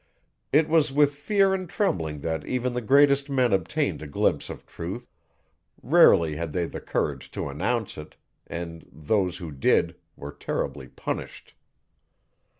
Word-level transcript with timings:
It 0.51 0.67
was 0.67 0.91
with 0.91 1.13
fear 1.13 1.53
and 1.53 1.69
trembling 1.69 2.21
that 2.21 2.43
even 2.47 2.73
the 2.73 2.81
greatest 2.81 3.29
men 3.29 3.53
obtained 3.53 4.01
a 4.01 4.07
glimpse 4.07 4.49
of 4.49 4.65
truth; 4.65 5.11
rarely 5.83 6.37
had 6.37 6.53
they 6.53 6.65
the 6.65 6.81
courage 6.81 7.29
to 7.33 7.49
announce 7.49 7.99
it; 7.99 8.15
and 8.47 8.89
those, 8.91 9.37
who 9.37 9.51
did, 9.51 9.93
were 10.15 10.31
terribly 10.33 10.87
punished. 10.87 11.53